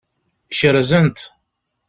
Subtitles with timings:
[0.59, 1.19] Kerzen-t.